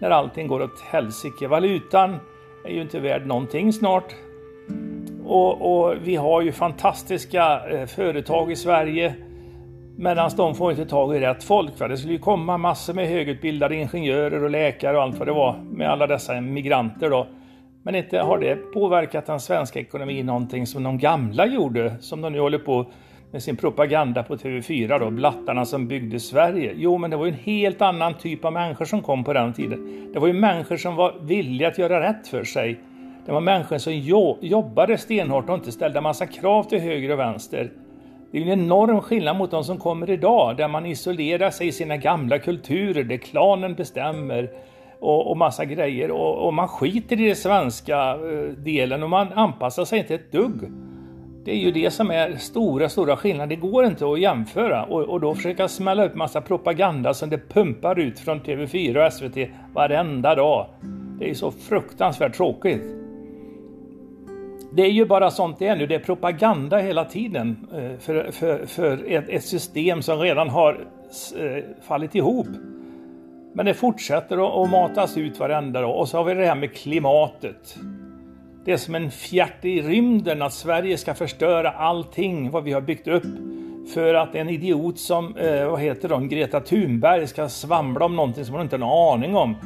när 0.00 0.10
allting 0.10 0.46
går 0.46 0.62
åt 0.62 0.80
helsike? 0.80 1.48
Valutan 1.48 2.16
är 2.64 2.70
ju 2.70 2.82
inte 2.82 3.00
värd 3.00 3.26
någonting 3.26 3.72
snart. 3.72 4.14
Och, 5.24 5.84
och 5.84 5.94
vi 6.02 6.16
har 6.16 6.42
ju 6.42 6.52
fantastiska 6.52 7.60
eh, 7.70 7.86
företag 7.86 8.52
i 8.52 8.56
Sverige. 8.56 9.14
Medan 9.96 10.30
de 10.36 10.54
får 10.54 10.70
inte 10.70 10.86
tag 10.86 11.16
i 11.16 11.20
rätt 11.20 11.44
folk. 11.44 11.80
Va? 11.80 11.88
Det 11.88 11.96
skulle 11.96 12.12
ju 12.12 12.18
komma 12.18 12.58
massor 12.58 12.94
med 12.94 13.08
högutbildade 13.08 13.76
ingenjörer 13.76 14.44
och 14.44 14.50
läkare 14.50 14.96
och 14.96 15.02
allt 15.02 15.18
vad 15.18 15.28
det 15.28 15.32
var 15.32 15.60
med 15.72 15.90
alla 15.90 16.06
dessa 16.06 16.40
migranter 16.40 17.10
då. 17.10 17.26
Men 17.82 17.94
inte 17.94 18.18
har 18.18 18.38
det 18.38 18.56
påverkat 18.56 19.26
den 19.26 19.40
svenska 19.40 19.80
ekonomin 19.80 20.26
någonting 20.26 20.66
som 20.66 20.82
de 20.82 20.98
gamla 20.98 21.46
gjorde, 21.46 21.94
som 22.00 22.20
de 22.20 22.32
nu 22.32 22.40
håller 22.40 22.58
på 22.58 22.86
med 23.32 23.42
sin 23.42 23.56
propaganda 23.56 24.22
på 24.22 24.36
TV4 24.36 24.98
då, 24.98 25.10
blattarna 25.10 25.64
som 25.64 25.88
byggde 25.88 26.20
Sverige. 26.20 26.72
Jo, 26.76 26.98
men 26.98 27.10
det 27.10 27.16
var 27.16 27.26
ju 27.26 27.32
en 27.32 27.38
helt 27.38 27.82
annan 27.82 28.14
typ 28.14 28.44
av 28.44 28.52
människor 28.52 28.84
som 28.84 29.02
kom 29.02 29.24
på 29.24 29.32
den 29.32 29.52
tiden. 29.52 30.08
Det 30.12 30.18
var 30.18 30.26
ju 30.26 30.32
människor 30.32 30.76
som 30.76 30.96
var 30.96 31.14
villiga 31.20 31.68
att 31.68 31.78
göra 31.78 32.08
rätt 32.08 32.28
för 32.28 32.44
sig. 32.44 32.80
Det 33.26 33.32
var 33.32 33.40
människor 33.40 33.78
som 33.78 33.92
jo 33.92 34.38
jobbade 34.40 34.98
stenhårt 34.98 35.48
och 35.48 35.54
inte 35.54 35.72
ställde 35.72 36.00
massa 36.00 36.26
krav 36.26 36.62
till 36.62 36.78
höger 36.80 37.12
och 37.12 37.18
vänster. 37.18 37.70
Det 38.32 38.38
är 38.38 38.42
en 38.42 38.60
enorm 38.60 39.00
skillnad 39.00 39.36
mot 39.36 39.50
de 39.50 39.64
som 39.64 39.78
kommer 39.78 40.10
idag, 40.10 40.56
där 40.56 40.68
man 40.68 40.86
isolerar 40.86 41.50
sig 41.50 41.66
i 41.66 41.72
sina 41.72 41.96
gamla 41.96 42.38
kulturer, 42.38 43.04
där 43.04 43.16
klanen 43.16 43.74
bestämmer 43.74 44.50
och, 45.00 45.30
och 45.30 45.36
massa 45.36 45.64
grejer. 45.64 46.10
Och, 46.10 46.46
och 46.46 46.54
man 46.54 46.68
skiter 46.68 47.20
i 47.20 47.26
den 47.26 47.36
svenska 47.36 48.10
eh, 48.10 48.52
delen 48.56 49.02
och 49.02 49.10
man 49.10 49.32
anpassar 49.32 49.84
sig 49.84 49.98
inte 49.98 50.14
ett 50.14 50.32
dugg. 50.32 50.70
Det 51.44 51.50
är 51.50 51.56
ju 51.56 51.70
det 51.70 51.90
som 51.90 52.10
är 52.10 52.36
stora, 52.36 52.88
stora 52.88 53.16
skillnaden. 53.16 53.48
Det 53.48 53.56
går 53.56 53.84
inte 53.84 54.06
att 54.06 54.20
jämföra 54.20 54.84
och, 54.84 55.02
och 55.02 55.20
då 55.20 55.34
försöka 55.34 55.68
smälla 55.68 56.04
upp 56.04 56.14
massa 56.14 56.40
propaganda 56.40 57.14
som 57.14 57.30
det 57.30 57.48
pumpar 57.48 57.98
ut 57.98 58.18
från 58.18 58.40
TV4 58.40 59.06
och 59.06 59.12
SVT 59.12 59.50
varenda 59.74 60.34
dag. 60.34 60.66
Det 61.18 61.30
är 61.30 61.34
så 61.34 61.50
fruktansvärt 61.50 62.36
tråkigt. 62.36 62.82
Det 64.72 64.82
är 64.82 64.90
ju 64.90 65.06
bara 65.06 65.30
sånt 65.30 65.58
det 65.58 65.66
är 65.66 65.76
nu. 65.76 65.86
Det 65.86 65.94
är 65.94 65.98
propaganda 65.98 66.78
hela 66.78 67.04
tiden 67.04 67.66
eh, 67.74 67.98
för, 67.98 68.30
för, 68.30 68.66
för 68.66 69.12
ett, 69.12 69.28
ett 69.28 69.44
system 69.44 70.02
som 70.02 70.18
redan 70.18 70.48
har 70.48 70.86
eh, 71.38 71.64
fallit 71.82 72.14
ihop. 72.14 72.46
Men 73.52 73.66
det 73.66 73.74
fortsätter 73.74 74.64
att 74.64 74.70
matas 74.70 75.16
ut 75.16 75.38
varenda 75.38 75.80
dag. 75.80 75.98
Och 75.98 76.08
så 76.08 76.16
har 76.16 76.24
vi 76.24 76.34
det 76.34 76.46
här 76.46 76.54
med 76.54 76.74
klimatet. 76.74 77.76
Det 78.64 78.72
är 78.72 78.76
som 78.76 78.94
en 78.94 79.10
fjärt 79.10 79.64
i 79.64 79.82
rymden 79.82 80.42
att 80.42 80.52
Sverige 80.52 80.98
ska 80.98 81.14
förstöra 81.14 81.70
allting 81.70 82.50
vad 82.50 82.64
vi 82.64 82.72
har 82.72 82.80
byggt 82.80 83.08
upp 83.08 83.24
för 83.94 84.14
att 84.14 84.34
en 84.34 84.48
idiot 84.48 84.98
som, 84.98 85.36
eh, 85.36 85.70
vad 85.70 85.80
heter 85.80 86.08
de, 86.08 86.28
Greta 86.28 86.60
Thunberg 86.60 87.26
ska 87.26 87.48
svamla 87.48 88.04
om 88.04 88.16
någonting 88.16 88.44
som 88.44 88.54
hon 88.54 88.62
inte 88.62 88.76
har 88.76 89.14
en 89.14 89.22
aning 89.22 89.36
om. 89.36 89.56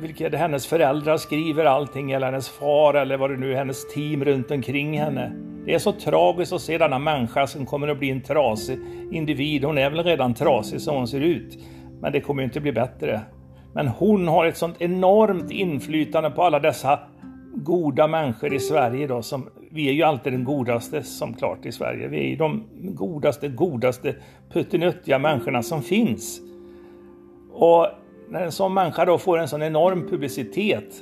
Vilket 0.00 0.34
hennes 0.34 0.66
föräldrar 0.66 1.16
skriver 1.16 1.64
allting, 1.64 2.10
eller 2.10 2.26
hennes 2.26 2.48
far 2.48 2.94
eller 2.94 3.16
vad 3.16 3.30
det 3.30 3.36
nu 3.36 3.52
är, 3.52 3.56
hennes 3.56 3.88
team 3.94 4.24
runt 4.24 4.50
omkring 4.50 4.98
henne. 4.98 5.32
Det 5.66 5.74
är 5.74 5.78
så 5.78 5.92
tragiskt 5.92 6.52
att 6.52 6.60
se 6.60 6.78
denna 6.78 6.98
människa 6.98 7.46
som 7.46 7.66
kommer 7.66 7.88
att 7.88 7.98
bli 7.98 8.10
en 8.10 8.20
trasig 8.20 8.78
individ. 9.12 9.64
Hon 9.64 9.78
är 9.78 9.90
väl 9.90 10.04
redan 10.04 10.34
trasig 10.34 10.80
som 10.80 10.96
hon 10.96 11.08
ser 11.08 11.20
ut. 11.20 11.58
Men 12.00 12.12
det 12.12 12.20
kommer 12.20 12.42
ju 12.42 12.44
inte 12.44 12.60
bli 12.60 12.72
bättre. 12.72 13.20
Men 13.72 13.88
hon 13.88 14.28
har 14.28 14.46
ett 14.46 14.56
sånt 14.56 14.76
enormt 14.78 15.50
inflytande 15.50 16.30
på 16.30 16.42
alla 16.42 16.60
dessa 16.60 16.98
goda 17.54 18.06
människor 18.06 18.54
i 18.54 18.58
Sverige 18.58 19.06
då 19.06 19.22
som 19.22 19.48
vi 19.70 19.88
är 19.88 19.92
ju 19.92 20.02
alltid 20.02 20.32
den 20.32 20.44
godaste 20.44 21.02
som 21.02 21.34
klart 21.34 21.66
i 21.66 21.72
Sverige. 21.72 22.08
Vi 22.08 22.18
är 22.18 22.28
ju 22.28 22.36
de 22.36 22.64
godaste, 22.72 23.48
godaste 23.48 24.14
puttinuttiga 24.52 25.18
människorna 25.18 25.62
som 25.62 25.82
finns. 25.82 26.40
Och 27.52 27.86
när 28.28 28.42
en 28.42 28.52
sån 28.52 28.74
människa 28.74 29.04
då 29.04 29.18
får 29.18 29.38
en 29.38 29.48
sån 29.48 29.62
enorm 29.62 30.08
publicitet 30.08 30.94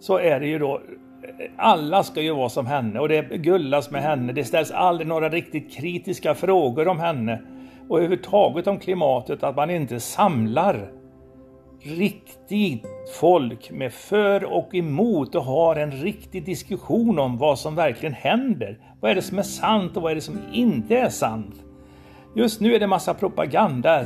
så 0.00 0.18
är 0.18 0.40
det 0.40 0.46
ju 0.46 0.58
då 0.58 0.80
alla 1.56 2.02
ska 2.02 2.20
ju 2.20 2.34
vara 2.34 2.48
som 2.48 2.66
henne 2.66 3.00
och 3.00 3.08
det 3.08 3.22
gullas 3.22 3.90
med 3.90 4.02
henne. 4.02 4.32
Det 4.32 4.44
ställs 4.44 4.70
aldrig 4.70 5.08
några 5.08 5.28
riktigt 5.28 5.72
kritiska 5.72 6.34
frågor 6.34 6.88
om 6.88 6.98
henne 7.00 7.42
och 7.88 7.98
överhuvudtaget 7.98 8.66
om 8.66 8.78
klimatet, 8.78 9.42
att 9.42 9.56
man 9.56 9.70
inte 9.70 10.00
samlar 10.00 10.92
riktigt 11.82 12.86
folk 13.20 13.70
med 13.70 13.92
för 13.92 14.44
och 14.44 14.74
emot 14.74 15.34
och 15.34 15.44
har 15.44 15.76
en 15.76 15.90
riktig 15.90 16.44
diskussion 16.44 17.18
om 17.18 17.38
vad 17.38 17.58
som 17.58 17.74
verkligen 17.74 18.12
händer. 18.12 18.78
Vad 19.00 19.10
är 19.10 19.14
det 19.14 19.22
som 19.22 19.38
är 19.38 19.42
sant 19.42 19.96
och 19.96 20.02
vad 20.02 20.10
är 20.10 20.14
det 20.14 20.20
som 20.20 20.38
inte 20.52 20.96
är 20.96 21.08
sant? 21.08 21.54
Just 22.34 22.60
nu 22.60 22.74
är 22.74 22.80
det 22.80 22.86
massa 22.86 23.14
propaganda, 23.14 24.04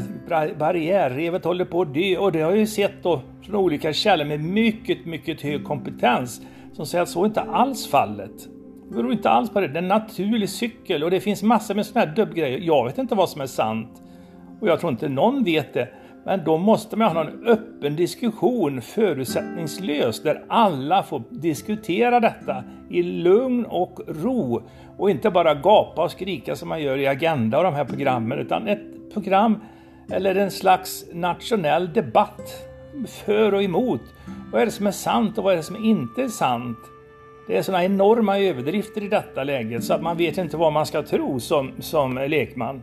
barriärrevet 0.59 1.45
håller 1.45 1.65
på 1.65 1.83
att 1.83 1.95
dö 1.95 2.17
och 2.17 2.33
det 2.33 2.41
har 2.41 2.51
jag 2.51 2.59
ju 2.59 2.67
sett 2.67 3.03
då 3.03 3.21
från 3.43 3.57
olika 3.57 3.93
källor 3.93 4.25
med 4.25 4.41
mycket, 4.41 5.07
mycket 5.07 5.41
hög 5.41 5.65
kompetens 5.65 6.41
som 6.73 6.87
säger 6.87 7.03
att 7.03 7.09
så 7.09 7.23
är 7.23 7.27
inte 7.27 7.41
alls 7.41 7.87
fallet. 7.87 8.49
Det 8.93 8.97
beror 8.97 9.13
inte 9.13 9.31
alls 9.31 9.51
på 9.51 9.61
det. 9.61 9.69
Det 9.69 9.79
är 9.79 9.83
en 9.83 9.89
naturlig 9.89 10.49
cykel 10.49 11.05
och 11.05 11.11
det 11.11 11.21
finns 11.21 11.43
massor 11.43 11.75
med 11.75 11.87
sådana 11.87 12.07
här 12.07 12.17
dubbgrejer. 12.17 12.59
Jag 12.59 12.85
vet 12.85 12.99
inte 12.99 13.15
vad 13.15 13.29
som 13.29 13.41
är 13.41 13.47
sant 13.47 14.03
och 14.61 14.69
jag 14.69 14.81
tror 14.81 14.93
inte 14.93 15.09
någon 15.09 15.45
vet 15.45 15.75
det. 15.75 15.89
Men 16.25 16.45
då 16.45 16.59
måste 16.59 16.97
man 16.97 17.17
ha 17.17 17.25
en 17.25 17.47
öppen 17.47 17.97
diskussion 17.97 18.83
förutsättningslöst 18.83 20.25
där 20.25 20.45
alla 20.49 21.03
får 21.03 21.23
diskutera 21.31 22.21
detta 22.21 22.65
i 22.91 23.03
lugn 23.03 23.65
och 23.65 24.01
ro 24.09 24.63
och 24.99 25.11
inte 25.11 25.31
bara 25.31 25.55
gapa 25.55 26.05
och 26.05 26.11
skrika 26.11 26.57
som 26.57 26.69
man 26.69 26.83
gör 26.83 26.99
i 26.99 27.07
Agenda 27.07 27.59
och 27.59 27.65
de 27.65 27.75
här 27.75 27.85
programmen 27.85 28.39
utan 28.39 28.69
ett 28.69 29.13
program 29.13 29.61
eller 30.11 30.35
en 30.35 30.51
slags 30.51 31.05
nationell 31.13 31.93
debatt 31.93 32.67
för 33.07 33.55
och 33.55 33.63
emot. 33.63 34.03
Vad 34.53 34.63
är 34.63 34.67
det 34.67 34.73
som 34.73 34.87
är 34.87 34.91
sant 34.91 35.39
och 35.39 35.45
vad 35.45 35.53
är 35.53 35.57
det 35.57 35.63
som 35.63 35.85
inte 35.85 36.23
är 36.23 36.29
sant? 36.29 36.79
Det 37.47 37.57
är 37.57 37.63
sådana 37.63 37.85
enorma 37.85 38.39
överdrifter 38.39 39.03
i 39.03 39.09
detta 39.09 39.45
läget 39.45 39.85
så 39.85 39.95
att 39.95 40.03
man 40.03 40.17
vet 40.17 40.39
inte 40.39 40.57
vad 40.57 40.73
man 40.73 40.87
ska 40.87 41.03
tro 41.03 41.41
som, 41.41 41.73
som 41.79 42.15
lekman. 42.29 42.83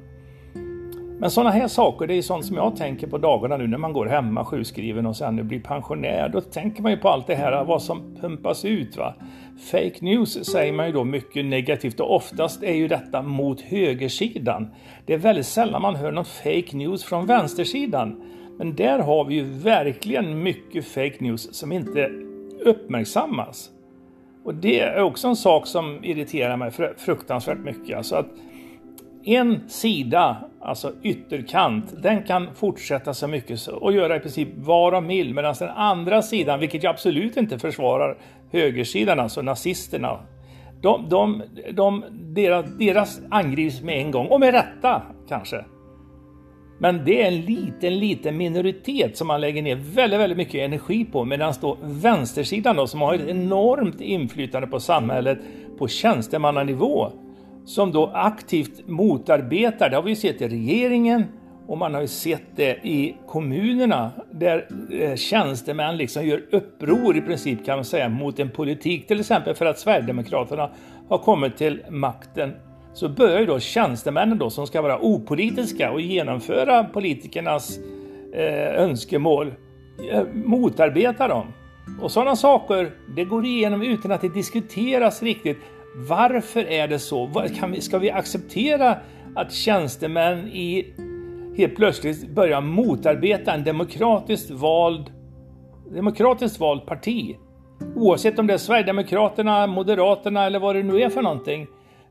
Men 1.19 1.31
sådana 1.31 1.49
här 1.49 1.67
saker, 1.67 2.07
det 2.07 2.13
är 2.13 2.21
sånt 2.21 2.45
som 2.45 2.55
jag 2.55 2.75
tänker 2.75 3.07
på 3.07 3.17
dagarna 3.17 3.57
nu 3.57 3.67
när 3.67 3.77
man 3.77 3.93
går 3.93 4.05
hemma 4.05 4.45
sjukskriven 4.45 5.05
och 5.05 5.15
sen 5.15 5.35
nu 5.35 5.43
blir 5.43 5.59
pensionär. 5.59 6.29
Då 6.29 6.41
tänker 6.41 6.81
man 6.81 6.91
ju 6.91 6.97
på 6.97 7.09
allt 7.09 7.27
det 7.27 7.35
här, 7.35 7.63
vad 7.63 7.81
som 7.81 8.15
pumpas 8.21 8.65
ut. 8.65 8.97
Va? 8.97 9.15
Fake 9.71 9.97
news 10.01 10.45
säger 10.45 10.73
man 10.73 10.85
ju 10.85 10.91
då 10.91 11.03
mycket 11.03 11.45
negativt 11.45 11.99
och 11.99 12.15
oftast 12.15 12.63
är 12.63 12.73
ju 12.73 12.87
detta 12.87 13.21
mot 13.21 13.61
högersidan. 13.61 14.67
Det 15.05 15.13
är 15.13 15.17
väldigt 15.17 15.45
sällan 15.45 15.81
man 15.81 15.95
hör 15.95 16.11
något 16.11 16.27
fake 16.27 16.77
news 16.77 17.03
från 17.03 17.25
vänstersidan. 17.25 18.21
Men 18.57 18.75
där 18.75 18.99
har 18.99 19.25
vi 19.25 19.35
ju 19.35 19.43
verkligen 19.43 20.43
mycket 20.43 20.85
fake 20.85 21.15
news 21.19 21.53
som 21.55 21.71
inte 21.71 22.09
uppmärksammas. 22.65 23.71
Och 24.49 24.55
det 24.55 24.79
är 24.79 25.01
också 25.01 25.27
en 25.27 25.35
sak 25.35 25.67
som 25.67 26.03
irriterar 26.03 26.57
mig 26.57 26.71
fruktansvärt 26.97 27.57
mycket. 27.57 27.97
Alltså 27.97 28.15
att 28.15 28.25
en 29.23 29.69
sida, 29.69 30.37
alltså 30.61 30.93
ytterkant, 31.03 31.93
den 32.03 32.23
kan 32.23 32.55
fortsätta 32.55 33.13
så 33.13 33.27
mycket 33.27 33.67
och 33.67 33.93
göra 33.93 34.15
i 34.15 34.19
princip 34.19 34.47
vad 34.55 34.93
de 34.93 35.07
vill. 35.07 35.33
Medan 35.33 35.55
den 35.59 35.69
andra 35.69 36.21
sidan, 36.21 36.59
vilket 36.59 36.83
jag 36.83 36.89
absolut 36.89 37.37
inte 37.37 37.59
försvarar, 37.59 38.17
högersidan, 38.51 39.19
alltså 39.19 39.41
nazisterna, 39.41 40.19
de, 40.81 41.09
de, 41.09 41.43
de, 41.71 42.03
deras, 42.11 42.65
deras 42.77 43.21
angrips 43.29 43.81
med 43.81 43.97
en 43.97 44.11
gång, 44.11 44.27
och 44.27 44.39
med 44.39 44.53
rätta 44.53 45.01
kanske. 45.27 45.65
Men 46.81 47.05
det 47.05 47.21
är 47.21 47.27
en 47.27 47.41
liten, 47.41 47.99
liten 47.99 48.37
minoritet 48.37 49.17
som 49.17 49.27
man 49.27 49.41
lägger 49.41 49.61
ner 49.61 49.75
väldigt, 49.75 50.19
väldigt 50.19 50.37
mycket 50.37 50.55
energi 50.55 51.05
på. 51.05 51.25
Medan 51.25 51.53
då 51.61 51.77
vänstersidan 51.81 52.75
då, 52.75 52.87
som 52.87 53.01
har 53.01 53.13
ett 53.13 53.27
enormt 53.27 54.01
inflytande 54.01 54.67
på 54.67 54.79
samhället 54.79 55.39
på 55.77 55.87
tjänstemannanivå, 55.87 57.11
som 57.65 57.91
då 57.91 58.11
aktivt 58.13 58.87
motarbetar, 58.87 59.89
det 59.89 59.95
har 59.95 60.03
vi 60.03 60.09
ju 60.09 60.15
sett 60.15 60.41
i 60.41 60.47
regeringen 60.47 61.25
och 61.67 61.77
man 61.77 61.93
har 61.93 62.01
ju 62.01 62.07
sett 62.07 62.55
det 62.55 62.71
i 62.83 63.15
kommunerna 63.27 64.11
där 64.31 64.67
eh, 64.91 65.15
tjänstemän 65.15 65.97
liksom 65.97 66.27
gör 66.27 66.43
uppror 66.51 67.17
i 67.17 67.21
princip 67.21 67.65
kan 67.65 67.77
man 67.77 67.85
säga 67.85 68.09
mot 68.09 68.39
en 68.39 68.49
politik, 68.49 69.07
till 69.07 69.19
exempel 69.19 69.55
för 69.55 69.65
att 69.65 69.79
Sverigedemokraterna 69.79 70.69
har 71.09 71.17
kommit 71.17 71.57
till 71.57 71.81
makten 71.89 72.53
så 72.93 73.09
börjar 73.09 73.39
ju 73.39 73.45
då 73.45 73.59
tjänstemännen 73.59 74.37
då 74.37 74.49
som 74.49 74.67
ska 74.67 74.81
vara 74.81 74.99
opolitiska 74.99 75.91
och 75.91 76.01
genomföra 76.01 76.83
politikernas 76.83 77.79
eh, 78.33 78.83
önskemål 78.83 79.53
eh, 80.11 80.23
motarbeta 80.33 81.27
dem. 81.27 81.47
Och 82.01 82.11
sådana 82.11 82.35
saker, 82.35 82.91
det 83.15 83.23
går 83.23 83.45
igenom 83.45 83.81
utan 83.81 84.11
att 84.11 84.21
det 84.21 84.29
diskuteras 84.29 85.23
riktigt. 85.23 85.57
Varför 85.95 86.69
är 86.69 86.87
det 86.87 86.99
så? 86.99 87.45
Kan 87.59 87.71
vi, 87.71 87.81
ska 87.81 87.97
vi 87.97 88.11
acceptera 88.11 88.97
att 89.35 89.53
tjänstemän 89.53 90.47
i 90.47 90.93
helt 91.57 91.75
plötsligt 91.75 92.29
börjar 92.29 92.61
motarbeta 92.61 93.53
en 93.53 93.63
demokratiskt 93.63 94.51
vald, 94.51 95.11
demokratiskt 95.91 96.59
vald 96.59 96.85
parti? 96.85 97.35
Oavsett 97.95 98.39
om 98.39 98.47
det 98.47 98.53
är 98.53 98.57
Sverigedemokraterna, 98.57 99.67
Moderaterna 99.67 100.45
eller 100.45 100.59
vad 100.59 100.75
det 100.75 100.83
nu 100.83 101.01
är 101.01 101.09
för 101.09 101.21
någonting 101.21 101.67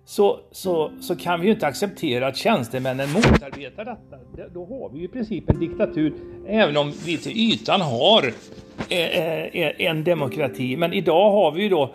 så, 0.09 0.41
så, 0.50 0.91
så 1.00 1.17
kan 1.17 1.41
vi 1.41 1.47
ju 1.47 1.53
inte 1.53 1.67
acceptera 1.67 2.27
att 2.27 2.37
tjänstemännen 2.37 3.12
motarbetar 3.12 3.85
detta. 3.85 4.49
Då 4.55 4.65
har 4.65 4.91
vi 4.93 4.99
ju 4.99 5.05
i 5.05 5.09
princip 5.09 5.50
en 5.50 5.61
diktatur, 5.61 6.12
även 6.47 6.77
om 6.77 6.93
vi 7.07 7.19
till 7.19 7.53
ytan 7.53 7.81
har 7.81 8.33
eh, 8.88 8.99
eh, 8.99 9.45
eh, 9.45 9.73
en 9.79 10.05
demokrati. 10.05 10.77
Men 10.77 10.93
idag 10.93 11.31
har 11.31 11.53
vi 11.53 11.62
ju 11.62 11.69
då 11.69 11.95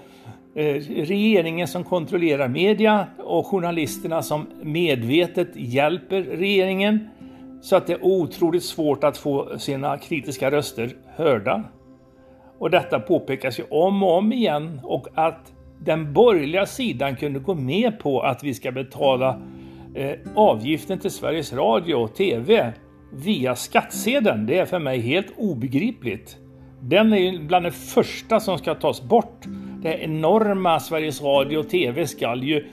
regeringen 0.87 1.67
som 1.67 1.83
kontrollerar 1.83 2.47
media 2.47 3.07
och 3.17 3.47
journalisterna 3.47 4.21
som 4.21 4.47
medvetet 4.61 5.49
hjälper 5.55 6.21
regeringen. 6.21 7.09
Så 7.61 7.75
att 7.75 7.87
det 7.87 7.93
är 7.93 8.05
otroligt 8.05 8.63
svårt 8.63 9.03
att 9.03 9.17
få 9.17 9.59
sina 9.59 9.97
kritiska 9.97 10.51
röster 10.51 10.95
hörda. 11.15 11.63
Och 12.57 12.69
detta 12.69 12.99
påpekas 12.99 13.59
ju 13.59 13.63
om 13.69 14.03
och 14.03 14.17
om 14.17 14.33
igen 14.33 14.81
och 14.83 15.07
att 15.13 15.52
den 15.85 16.13
borgerliga 16.13 16.65
sidan 16.65 17.15
kunde 17.15 17.39
gå 17.39 17.55
med 17.55 17.99
på 17.99 18.21
att 18.21 18.43
vi 18.43 18.53
ska 18.53 18.71
betala 18.71 19.41
eh, 19.95 20.11
avgiften 20.35 20.99
till 20.99 21.11
Sveriges 21.11 21.53
Radio 21.53 21.95
och 21.95 22.15
TV 22.15 22.73
via 23.13 23.55
skattsedeln. 23.55 24.45
Det 24.45 24.57
är 24.57 24.65
för 24.65 24.79
mig 24.79 24.99
helt 24.99 25.33
obegripligt. 25.37 26.37
Den 26.81 27.13
är 27.13 27.17
ju 27.17 27.39
bland 27.39 27.65
det 27.65 27.71
första 27.71 28.39
som 28.39 28.57
ska 28.57 28.75
tas 28.75 29.01
bort. 29.01 29.45
Det 29.81 30.03
enorma 30.03 30.79
Sveriges 30.79 31.21
Radio 31.21 31.57
och 31.57 31.69
TV 31.69 32.07
skall 32.07 32.43
ju 32.43 32.65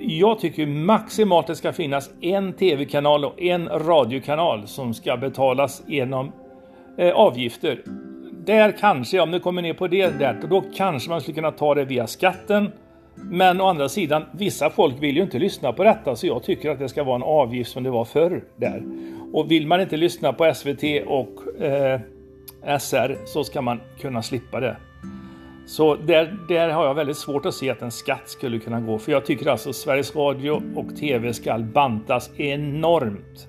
jag 0.00 0.38
tycker 0.38 0.66
maximalt 0.66 1.46
det 1.46 1.56
ska 1.56 1.72
finnas 1.72 2.10
en 2.20 2.52
tv-kanal 2.52 3.24
och 3.24 3.42
en 3.42 3.68
radiokanal 3.68 4.66
som 4.66 4.94
ska 4.94 5.16
betalas 5.16 5.82
genom 5.86 6.32
eh, 6.98 7.10
avgifter 7.10 7.82
där 8.44 8.72
kanske, 8.72 9.20
om 9.20 9.30
det 9.30 9.40
kommer 9.40 9.62
ner 9.62 9.74
på 9.74 9.86
det 9.86 10.18
där, 10.18 10.40
då 10.50 10.64
kanske 10.74 11.10
man 11.10 11.20
skulle 11.20 11.34
kunna 11.34 11.52
ta 11.52 11.74
det 11.74 11.84
via 11.84 12.06
skatten. 12.06 12.72
Men 13.14 13.60
å 13.60 13.66
andra 13.66 13.88
sidan, 13.88 14.24
vissa 14.32 14.70
folk 14.70 15.02
vill 15.02 15.16
ju 15.16 15.22
inte 15.22 15.38
lyssna 15.38 15.72
på 15.72 15.84
detta 15.84 16.16
så 16.16 16.26
jag 16.26 16.42
tycker 16.42 16.70
att 16.70 16.78
det 16.78 16.88
ska 16.88 17.04
vara 17.04 17.16
en 17.16 17.22
avgift 17.22 17.70
som 17.70 17.82
det 17.82 17.90
var 17.90 18.04
förr 18.04 18.44
där. 18.56 18.82
Och 19.32 19.50
vill 19.50 19.66
man 19.66 19.80
inte 19.80 19.96
lyssna 19.96 20.32
på 20.32 20.54
SVT 20.54 20.82
och 21.06 21.62
eh, 21.62 22.00
SR 22.78 23.16
så 23.26 23.44
ska 23.44 23.62
man 23.62 23.80
kunna 24.00 24.22
slippa 24.22 24.60
det. 24.60 24.76
Så 25.66 25.94
där, 25.96 26.38
där 26.48 26.68
har 26.68 26.86
jag 26.86 26.94
väldigt 26.94 27.16
svårt 27.16 27.46
att 27.46 27.54
se 27.54 27.70
att 27.70 27.82
en 27.82 27.90
skatt 27.90 28.28
skulle 28.28 28.58
kunna 28.58 28.80
gå. 28.80 28.98
För 28.98 29.12
jag 29.12 29.26
tycker 29.26 29.50
alltså 29.50 29.72
Sveriges 29.72 30.16
Radio 30.16 30.62
och 30.76 30.96
TV 30.96 31.32
ska 31.32 31.58
bantas 31.58 32.30
enormt. 32.36 33.48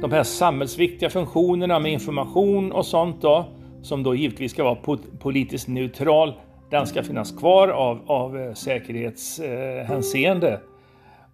De 0.00 0.12
här 0.12 0.22
samhällsviktiga 0.22 1.10
funktionerna 1.10 1.78
med 1.78 1.92
information 1.92 2.72
och 2.72 2.86
sånt 2.86 3.22
då 3.22 3.46
som 3.84 4.02
då 4.02 4.14
givetvis 4.14 4.52
ska 4.52 4.64
vara 4.64 4.98
politiskt 5.18 5.68
neutral, 5.68 6.34
den 6.70 6.86
ska 6.86 7.02
finnas 7.02 7.32
kvar 7.32 7.68
av, 7.68 8.00
av 8.06 8.38
eh, 8.38 8.52
säkerhetshänseende. 8.54 10.52
Eh, 10.52 10.58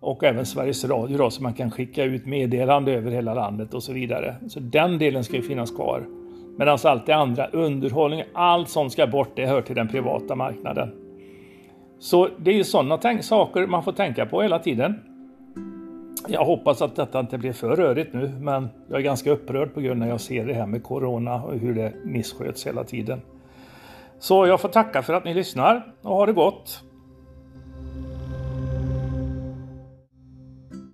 och 0.01 0.25
även 0.25 0.47
Sveriges 0.47 0.85
Radio 0.85 1.19
då, 1.19 1.31
så 1.31 1.43
man 1.43 1.55
kan 1.55 1.71
skicka 1.71 2.05
ut 2.05 2.27
meddelande 2.27 2.93
över 2.93 3.11
hela 3.11 3.35
landet 3.35 3.75
och 3.75 3.83
så 3.83 3.93
vidare. 3.93 4.35
Så 4.49 4.61
den 4.61 4.99
delen 4.99 5.25
ska 5.25 5.37
ju 5.37 5.43
finnas 5.43 5.71
kvar. 5.71 6.07
Medan 6.59 6.79
allt 6.85 7.07
det 7.07 7.13
andra, 7.13 7.47
underhållning, 7.47 8.23
allt 8.35 8.69
sånt 8.69 8.93
ska 8.93 9.07
bort, 9.07 9.37
det 9.37 9.47
hör 9.47 9.63
till 9.63 9.77
den 9.77 9.89
privata 9.89 10.35
marknaden. 10.35 10.93
Så 11.99 12.29
det 12.39 12.51
är 12.51 12.55
ju 12.55 12.65
sådana 12.65 13.23
saker 13.23 13.67
man 13.67 13.83
får 13.83 13.93
tänka 13.93 14.27
på 14.27 14.43
hela 14.43 14.59
tiden. 14.59 15.10
Jag 16.33 16.45
hoppas 16.45 16.83
att 16.83 16.97
detta 16.97 17.21
inte 17.21 17.39
blir 17.39 17.53
för 17.53 17.77
rörigt 17.77 18.15
nu, 18.15 18.33
men 18.41 18.69
jag 18.89 18.99
är 18.99 19.03
ganska 19.03 19.31
upprörd 19.31 19.75
på 19.75 19.81
grund 19.81 20.03
av 20.03 20.09
att 20.09 20.11
jag 20.11 20.21
ser 20.21 20.47
det 20.47 20.55
här 20.55 20.67
med 20.67 20.83
Corona 20.83 21.43
och 21.43 21.59
hur 21.59 21.75
det 21.75 21.93
missköts 22.05 22.67
hela 22.67 22.85
tiden. 22.85 23.23
Så 24.19 24.47
jag 24.47 24.61
får 24.61 24.69
tacka 24.69 25.03
för 25.03 25.13
att 25.13 25.25
ni 25.25 25.35
lyssnar 25.35 25.93
och 26.03 26.17
ha 26.17 26.27
det 26.27 26.33
gott! 26.33 26.83